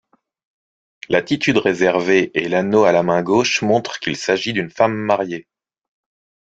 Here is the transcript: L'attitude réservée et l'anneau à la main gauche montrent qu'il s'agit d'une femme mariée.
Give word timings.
L'attitude 1.09 1.57
réservée 1.57 2.31
et 2.33 2.49
l'anneau 2.49 2.85
à 2.85 2.91
la 2.91 3.03
main 3.03 3.21
gauche 3.21 3.61
montrent 3.61 3.99
qu'il 3.99 4.15
s'agit 4.15 4.51
d'une 4.51 4.71
femme 4.71 4.95
mariée. 4.95 5.47